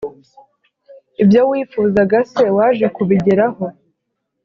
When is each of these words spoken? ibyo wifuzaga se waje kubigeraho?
ibyo 1.21 1.41
wifuzaga 1.49 2.19
se 2.31 2.45
waje 2.55 2.87
kubigeraho? 2.95 3.63